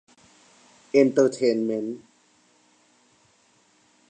[0.91, 1.99] เอนเตอร์เทนเมนท์